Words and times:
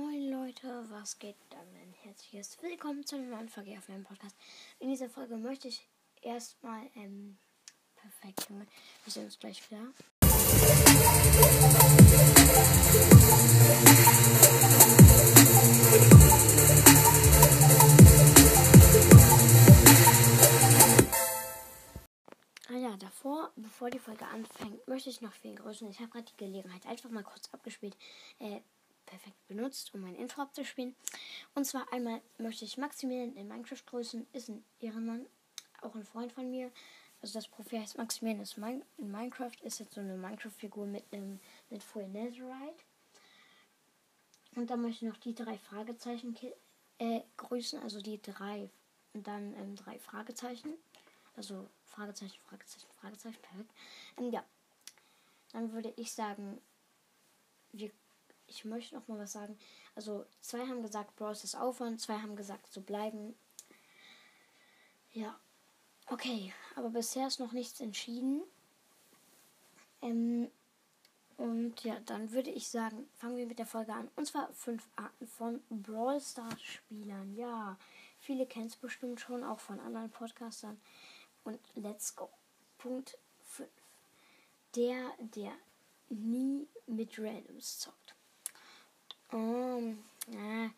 Moin 0.00 0.30
Leute, 0.30 0.86
was 0.88 1.18
geht 1.18 1.36
dann? 1.50 1.60
Ein 1.60 1.92
herzliches 2.02 2.56
Willkommen 2.62 3.04
zu 3.04 3.16
einem 3.16 3.28
neuen 3.28 3.50
Folge 3.50 3.76
auf 3.76 3.86
meinem 3.86 4.04
Podcast. 4.04 4.34
In 4.78 4.88
dieser 4.88 5.10
Folge 5.10 5.36
möchte 5.36 5.68
ich 5.68 5.86
erstmal, 6.22 6.88
ähm, 6.94 7.36
perfekt, 7.96 8.48
wir 8.48 9.12
sehen 9.12 9.26
uns 9.26 9.38
gleich 9.38 9.60
wieder. 9.70 9.92
Ah 22.70 22.76
ja, 22.76 22.96
davor, 22.96 23.52
bevor 23.54 23.90
die 23.90 23.98
Folge 23.98 24.24
anfängt, 24.24 24.88
möchte 24.88 25.10
ich 25.10 25.20
noch 25.20 25.32
wen 25.42 25.56
grüßen. 25.56 25.90
Ich 25.90 25.98
habe 25.98 26.08
gerade 26.08 26.24
die 26.24 26.36
Gelegenheit 26.38 26.86
einfach 26.86 27.10
mal 27.10 27.22
kurz 27.22 27.52
abgespielt, 27.52 27.98
äh, 28.38 28.60
perfekt 29.06 29.46
benutzt, 29.48 29.94
um 29.94 30.00
mein 30.00 30.14
Intro 30.16 30.42
abzuspielen. 30.42 30.94
Und 31.54 31.64
zwar 31.64 31.92
einmal 31.92 32.20
möchte 32.38 32.64
ich 32.64 32.78
Maximilian 32.78 33.36
in 33.36 33.48
Minecraft 33.48 33.84
grüßen, 33.86 34.26
ist 34.32 34.48
ein 34.48 34.64
Ehrenmann, 34.80 35.26
auch 35.82 35.94
ein 35.94 36.04
Freund 36.04 36.32
von 36.32 36.50
mir. 36.50 36.70
Also 37.22 37.34
das 37.34 37.48
Profil 37.48 37.80
heißt 37.80 37.98
Maximilian 37.98 38.42
ist 38.42 38.56
mein, 38.56 38.82
in 38.96 39.10
Minecraft, 39.10 39.52
ist 39.62 39.80
jetzt 39.80 39.94
so 39.94 40.00
eine 40.00 40.16
Minecraft-Figur 40.16 40.86
mit 40.86 41.04
einem 41.12 41.38
mit 41.68 41.82
Full 41.82 42.08
Netherite. 42.08 42.84
Und 44.56 44.70
dann 44.70 44.82
möchte 44.82 45.04
ich 45.04 45.12
noch 45.12 45.20
die 45.20 45.34
drei 45.34 45.58
Fragezeichen 45.58 46.36
äh, 46.98 47.20
grüßen, 47.36 47.80
also 47.80 48.00
die 48.00 48.20
drei 48.20 48.70
und 49.12 49.26
dann 49.26 49.54
ähm, 49.54 49.76
drei 49.76 49.98
Fragezeichen. 49.98 50.74
Also 51.36 51.68
Fragezeichen, 51.84 52.38
Fragezeichen, 52.40 52.88
Fragezeichen, 53.00 53.40
perfekt. 53.42 53.72
Ähm, 54.18 54.30
ja, 54.30 54.44
dann 55.52 55.72
würde 55.72 55.92
ich 55.96 56.12
sagen, 56.12 56.60
wir, 57.72 57.90
ich 58.50 58.64
möchte 58.64 58.94
noch 58.94 59.08
mal 59.08 59.18
was 59.18 59.32
sagen. 59.32 59.58
Also 59.94 60.26
zwei 60.40 60.66
haben 60.66 60.82
gesagt, 60.82 61.16
Bros 61.16 61.44
ist 61.44 61.54
aufhören, 61.54 61.98
zwei 61.98 62.18
haben 62.18 62.36
gesagt, 62.36 62.72
so 62.72 62.80
bleiben. 62.80 63.34
Ja, 65.12 65.38
okay, 66.06 66.52
aber 66.74 66.90
bisher 66.90 67.26
ist 67.26 67.40
noch 67.40 67.52
nichts 67.52 67.80
entschieden. 67.80 68.42
Ähm, 70.02 70.50
und 71.36 71.82
ja, 71.84 71.98
dann 72.00 72.32
würde 72.32 72.50
ich 72.50 72.68
sagen, 72.68 73.08
fangen 73.16 73.36
wir 73.36 73.46
mit 73.46 73.58
der 73.58 73.66
Folge 73.66 73.94
an. 73.94 74.10
Und 74.16 74.26
zwar 74.26 74.52
fünf 74.52 74.86
Arten 74.96 75.26
von 75.26 75.62
Brawl 75.70 76.20
Stars 76.20 76.60
Spielern. 76.60 77.34
Ja, 77.34 77.78
viele 78.18 78.46
kennen 78.46 78.66
es 78.66 78.76
bestimmt 78.76 79.20
schon, 79.20 79.42
auch 79.42 79.60
von 79.60 79.80
anderen 79.80 80.10
Podcastern. 80.10 80.78
Und 81.44 81.58
let's 81.74 82.14
go. 82.14 82.28
Punkt 82.78 83.16
5. 83.42 83.68
Der, 84.76 85.12
der 85.18 85.52
nie 86.10 86.68
mit 86.86 87.18
Randoms 87.18 87.78
zockt. 87.78 88.14
Um, 89.32 90.02
äh, 90.32 90.68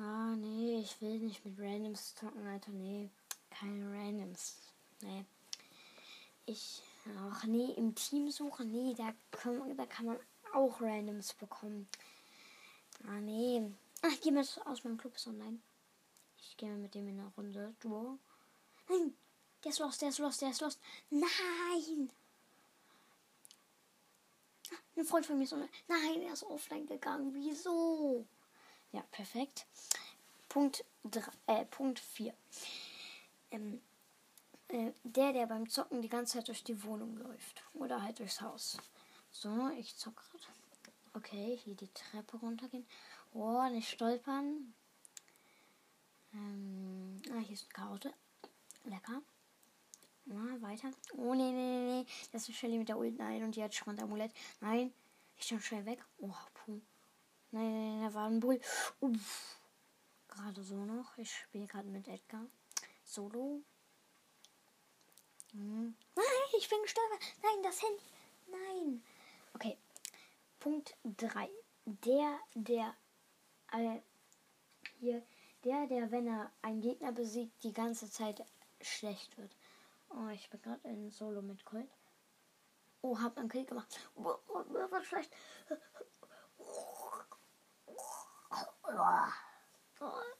ah, 0.00 0.36
nee, 0.36 0.80
ich 0.80 1.00
will 1.00 1.18
nicht 1.18 1.44
mit 1.44 1.58
Randoms 1.58 2.14
zocken, 2.14 2.46
Alter. 2.46 2.70
Nee, 2.70 3.10
keine 3.50 3.90
Randoms. 3.92 4.58
Nee. 5.02 5.24
Ich, 6.46 6.82
ach 7.18 7.44
nee, 7.44 7.72
im 7.76 7.94
Team 7.96 8.30
suchen, 8.30 8.70
nee, 8.70 8.94
da 8.94 9.12
kann, 9.32 9.76
da 9.76 9.86
kann 9.86 10.06
man 10.06 10.18
auch 10.52 10.80
Randoms 10.80 11.34
bekommen. 11.34 11.88
Ah, 13.08 13.20
nee. 13.20 13.62
Ach, 14.02 14.24
jemand 14.24 14.60
aus 14.66 14.84
meinem 14.84 14.98
Club 14.98 15.16
ist 15.16 15.26
online. 15.26 15.58
Ich 16.38 16.56
gehe 16.56 16.68
mal 16.68 16.78
mit 16.78 16.94
dem 16.94 17.08
in 17.08 17.18
eine 17.18 17.32
Runde. 17.36 17.74
Duo. 17.80 18.18
Nein, 18.88 19.16
der 19.64 19.70
ist 19.70 19.80
lost, 19.80 20.00
der 20.00 20.10
ist 20.10 20.18
lost, 20.18 20.42
der 20.42 20.50
ist 20.50 20.60
lost. 20.60 20.80
Nein! 21.10 22.10
Ein 24.96 25.04
Freund 25.04 25.26
von 25.26 25.38
mir 25.38 25.52
online. 25.52 25.70
Nein, 25.88 26.22
er 26.22 26.32
ist 26.32 26.44
offline 26.44 26.86
gegangen. 26.86 27.34
Wieso? 27.34 28.26
Ja, 28.92 29.02
perfekt. 29.10 29.66
Punkt 30.48 30.84
3, 31.04 31.22
äh, 31.46 31.64
Punkt 31.64 31.98
4. 31.98 32.32
Ähm, 33.50 33.80
äh, 34.68 34.92
der, 35.02 35.32
der 35.32 35.46
beim 35.46 35.68
Zocken 35.68 36.00
die 36.00 36.08
ganze 36.08 36.34
Zeit 36.34 36.48
durch 36.48 36.62
die 36.62 36.82
Wohnung 36.84 37.16
läuft. 37.16 37.64
Oder 37.74 38.02
halt 38.02 38.20
durchs 38.20 38.40
Haus. 38.40 38.78
So, 39.30 39.68
ich 39.76 39.96
zock 39.96 40.16
gerade. 40.16 40.44
Okay, 41.14 41.58
hier 41.64 41.74
die 41.74 41.92
Treppe 41.92 42.36
runtergehen. 42.36 42.86
Oh, 43.32 43.68
nicht 43.68 43.90
stolpern. 43.90 44.74
Ähm, 46.32 47.22
ah, 47.30 47.38
hier 47.38 47.54
ist 47.54 47.64
eine 47.64 47.72
Karotte. 47.72 48.14
Lecker. 48.84 49.22
Weiter. 50.64 50.90
Oh, 51.16 51.34
nee, 51.34 51.52
nee, 51.52 51.78
nee, 51.78 52.02
nee. 52.02 52.06
Das 52.32 52.48
ist 52.48 52.56
Shelly 52.56 52.78
mit 52.78 52.88
der 52.88 52.98
Ult. 52.98 53.16
Nein, 53.18 53.42
und 53.44 53.54
die 53.54 53.62
hat 53.62 53.74
Schwand-Amulett. 53.74 54.32
Nein. 54.60 54.92
Ich 55.36 55.46
schon 55.46 55.60
schnell 55.60 55.84
weg. 55.86 56.04
Oh, 56.18 56.30
puh. 56.54 56.80
Nein, 57.50 57.72
nein, 57.72 57.98
nein, 57.98 58.08
da 58.08 58.14
war 58.14 58.26
ein 58.26 58.40
Bull. 58.40 58.60
Uff. 59.00 59.58
Gerade 60.28 60.62
so 60.62 60.84
noch. 60.84 61.16
Ich 61.18 61.32
spiele 61.32 61.66
gerade 61.66 61.88
mit 61.88 62.08
Edgar. 62.08 62.46
Solo. 63.04 63.62
Hm. 65.52 65.94
Nein, 66.16 66.24
ich 66.58 66.68
bin 66.68 66.82
gestorben. 66.82 67.14
Nein, 67.42 67.62
das 67.62 67.82
Handy. 67.82 68.02
Nein. 68.50 69.02
Okay. 69.54 69.76
Punkt 70.58 70.96
3. 71.04 71.48
Der, 71.84 72.38
der 72.54 72.94
äh, 73.72 74.00
hier, 74.98 75.22
der, 75.64 75.86
der, 75.86 76.10
wenn 76.10 76.26
er 76.26 76.50
einen 76.62 76.80
Gegner 76.80 77.12
besiegt, 77.12 77.62
die 77.62 77.72
ganze 77.72 78.10
Zeit 78.10 78.42
schlecht 78.80 79.36
wird. 79.38 79.54
Oh, 80.16 80.28
ich 80.28 80.48
bin 80.48 80.62
gerade 80.62 80.88
in 80.88 81.10
Solo 81.10 81.42
mit 81.42 81.64
Colt. 81.64 81.90
Oh, 83.02 83.18
hab 83.18 83.36
einen 83.36 83.48
Kill 83.48 83.64
gemacht. 83.64 83.98
Oh, 84.14 84.34
oh, 84.48 84.64
wird 84.68 85.04
schlecht. 85.04 85.34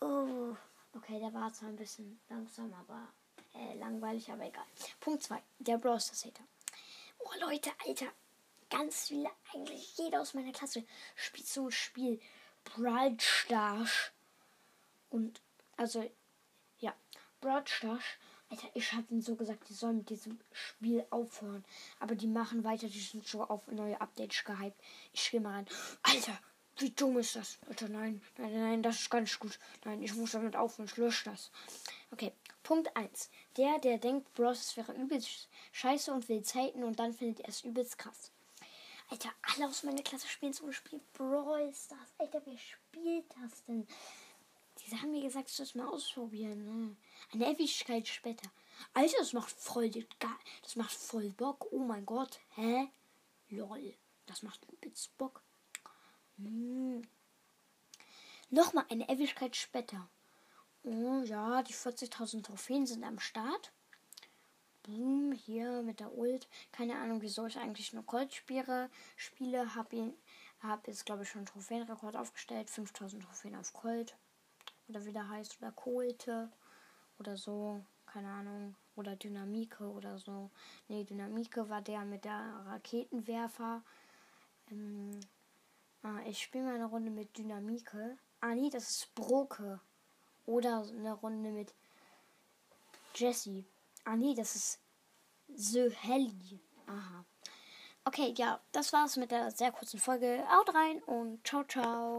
Oh, 0.00 0.56
okay, 0.94 1.18
der 1.20 1.34
war 1.34 1.52
zwar 1.52 1.68
ein 1.68 1.76
bisschen 1.76 2.20
langsam, 2.28 2.72
aber 2.72 3.12
äh, 3.54 3.74
langweilig, 3.74 4.30
aber 4.32 4.46
egal. 4.46 4.64
Punkt 5.00 5.22
2. 5.22 5.42
Der 5.58 5.78
Browser 5.78 6.14
Hater. 6.14 6.44
Oh, 7.18 7.30
Leute, 7.40 7.70
Alter. 7.86 8.06
Ganz 8.70 9.08
viele, 9.08 9.30
eigentlich 9.52 9.96
jeder 9.96 10.20
aus 10.20 10.34
meiner 10.34 10.52
Klasse 10.52 10.84
spielt 11.14 11.46
so 11.46 11.66
ein 11.66 11.72
Spiel. 11.72 12.20
Brawl 12.64 13.18
Stars. 13.18 14.12
Und, 15.10 15.40
also, 15.76 16.10
ja, 16.78 16.94
Brawl 17.40 17.66
Stars. 17.66 18.04
Alter, 18.50 18.68
ich 18.74 18.92
habe 18.92 19.06
ihnen 19.10 19.20
so 19.20 19.34
gesagt, 19.34 19.68
die 19.68 19.74
sollen 19.74 19.98
mit 19.98 20.10
diesem 20.10 20.38
Spiel 20.52 21.04
aufhören. 21.10 21.64
Aber 22.00 22.14
die 22.14 22.26
machen 22.26 22.64
weiter, 22.64 22.88
die 22.88 23.00
sind 23.00 23.26
schon 23.26 23.42
auf 23.42 23.66
neue 23.68 24.00
Updates 24.00 24.44
gehypt. 24.44 24.80
Ich 25.12 25.30
gehe 25.30 25.40
mal 25.40 25.52
rein. 25.54 25.66
Alter, 26.02 26.38
wie 26.78 26.90
dumm 26.90 27.18
ist 27.18 27.36
das? 27.36 27.58
Alter, 27.68 27.88
nein, 27.88 28.22
nein, 28.38 28.52
nein, 28.52 28.82
das 28.82 29.00
ist 29.00 29.10
ganz 29.10 29.38
gut. 29.38 29.58
Nein, 29.84 30.02
ich 30.02 30.14
muss 30.14 30.32
damit 30.32 30.56
aufhören, 30.56 30.86
ich 30.86 30.96
lösche 30.96 31.30
das. 31.30 31.50
Okay, 32.10 32.32
Punkt 32.62 32.96
1. 32.96 33.30
Der, 33.56 33.78
der 33.80 33.98
denkt, 33.98 34.32
Bros 34.34 34.76
wäre 34.76 34.92
übelst 34.92 35.48
scheiße 35.72 36.12
und 36.12 36.28
will 36.28 36.42
Zeiten 36.42 36.84
und 36.84 36.98
dann 36.98 37.12
findet 37.12 37.40
er 37.40 37.48
es 37.48 37.64
übelst 37.64 37.98
krass. 37.98 38.30
Alter, 39.10 39.30
alle 39.42 39.68
aus 39.68 39.82
meiner 39.84 40.02
Klasse 40.02 40.28
spielen 40.28 40.52
so 40.52 40.66
ein 40.66 40.72
Spiel 40.72 41.00
Brawl 41.14 41.72
Stars. 41.74 42.14
Alter, 42.18 42.42
wer 42.44 42.58
spielt 42.58 43.24
das 43.30 43.64
denn? 43.64 43.86
Die 44.90 44.96
haben 44.96 45.10
mir 45.10 45.22
gesagt, 45.22 45.50
ich 45.50 45.56
soll 45.56 45.66
es 45.66 45.74
mal 45.74 45.86
ausprobieren. 45.86 46.64
Ne? 46.64 46.96
Eine 47.34 47.52
Ewigkeit 47.52 48.08
später. 48.08 48.50
Alter, 48.94 49.18
das 49.18 49.34
macht 49.34 49.50
voll. 49.50 49.90
Das 50.62 50.76
macht 50.76 50.92
voll 50.92 51.30
Bock. 51.30 51.66
Oh 51.72 51.80
mein 51.80 52.06
Gott. 52.06 52.40
Hä? 52.54 52.88
Lol. 53.50 53.94
Das 54.24 54.42
macht 54.42 54.66
übelst 54.70 55.16
Bock. 55.18 55.42
Hm. 56.36 57.02
Nochmal 58.48 58.86
eine 58.88 59.08
Ewigkeit 59.10 59.56
später. 59.56 60.08
Oh 60.84 61.22
ja, 61.22 61.62
die 61.62 61.74
40.000 61.74 62.44
Trophäen 62.44 62.86
sind 62.86 63.04
am 63.04 63.18
Start. 63.18 63.72
Boom, 64.84 65.32
hier 65.32 65.82
mit 65.82 66.00
der 66.00 66.16
Ult. 66.16 66.48
Keine 66.72 66.96
Ahnung, 66.96 67.20
wieso 67.20 67.44
ich 67.44 67.58
eigentlich 67.58 67.92
nur 67.92 68.06
Colt 68.06 68.32
spiele. 68.32 68.90
Spiele, 69.16 69.74
habe 69.74 69.96
ihn, 69.96 70.14
habe 70.60 70.90
jetzt 70.90 71.04
glaube 71.04 71.24
ich 71.24 71.28
schon 71.28 71.40
einen 71.40 71.46
Trophäenrekord 71.46 72.16
aufgestellt. 72.16 72.70
5000 72.70 73.22
Trophäen 73.22 73.56
auf 73.56 73.74
Colt. 73.74 74.16
Oder 74.88 75.04
wie 75.04 75.12
der 75.12 75.28
heißt. 75.28 75.58
Oder 75.60 75.72
Kolte. 75.72 76.50
Oder 77.18 77.36
so. 77.36 77.84
Keine 78.06 78.28
Ahnung. 78.28 78.74
Oder 78.96 79.16
Dynamike 79.16 79.84
oder 79.84 80.18
so. 80.18 80.50
Nee, 80.88 81.04
Dynamike 81.04 81.68
war 81.68 81.82
der 81.82 82.04
mit 82.04 82.24
der 82.24 82.64
Raketenwerfer. 82.66 83.82
Ähm, 84.70 85.20
ah, 86.02 86.18
ich 86.26 86.42
spiele 86.42 86.64
mal 86.64 86.74
eine 86.74 86.86
Runde 86.86 87.10
mit 87.10 87.36
Dynamike. 87.36 88.18
Ah, 88.40 88.54
nee, 88.54 88.70
das 88.70 88.90
ist 88.90 89.14
Broke. 89.14 89.80
Oder 90.46 90.84
eine 90.88 91.12
Runde 91.12 91.50
mit 91.50 91.74
Jesse. 93.14 93.64
Ah, 94.04 94.16
nee, 94.16 94.34
das 94.34 94.56
ist 94.56 94.80
The 95.54 95.90
Helly. 95.90 96.60
Aha. 96.86 97.24
Okay, 98.04 98.32
ja, 98.36 98.58
das 98.72 98.92
war's 98.92 99.16
mit 99.16 99.30
der 99.30 99.50
sehr 99.50 99.70
kurzen 99.70 100.00
Folge. 100.00 100.42
Haut 100.50 100.74
rein 100.74 101.02
und 101.02 101.46
ciao, 101.46 101.62
ciao. 101.64 102.16